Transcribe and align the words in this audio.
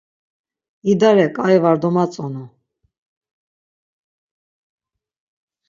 İdare 0.91 1.27
ǩai 1.35 1.57
var 1.63 1.77
domatzonu. 1.81 2.45